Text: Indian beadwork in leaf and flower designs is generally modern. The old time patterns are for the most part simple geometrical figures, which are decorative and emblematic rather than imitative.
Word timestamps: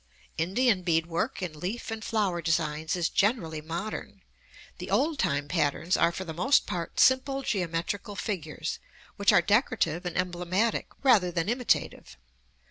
Indian 0.39 0.81
beadwork 0.81 1.43
in 1.43 1.59
leaf 1.59 1.91
and 1.91 2.03
flower 2.03 2.41
designs 2.41 2.95
is 2.95 3.07
generally 3.07 3.61
modern. 3.61 4.23
The 4.79 4.89
old 4.89 5.19
time 5.19 5.47
patterns 5.47 5.95
are 5.95 6.11
for 6.11 6.23
the 6.25 6.33
most 6.33 6.65
part 6.65 6.99
simple 6.99 7.43
geometrical 7.43 8.15
figures, 8.15 8.79
which 9.17 9.31
are 9.31 9.43
decorative 9.43 10.03
and 10.07 10.17
emblematic 10.17 10.87
rather 11.03 11.29
than 11.29 11.47
imitative. 11.49 12.17